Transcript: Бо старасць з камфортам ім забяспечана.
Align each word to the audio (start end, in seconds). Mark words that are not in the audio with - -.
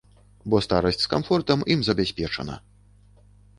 Бо 0.53 0.61
старасць 0.67 0.99
з 1.03 1.11
камфортам 1.11 1.59
ім 1.75 1.79
забяспечана. 1.91 2.59